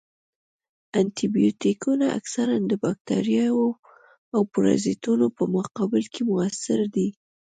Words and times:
انټي 0.99 1.25
بیوټیکونه 1.35 2.05
اکثراً 2.17 2.57
د 2.67 2.73
باکتریاوو 2.83 3.67
او 4.33 4.41
پرازیتونو 4.53 5.25
په 5.37 5.43
مقابل 5.55 6.03
کې 6.13 6.21
موثر 6.29 6.79
دي. 6.95 7.07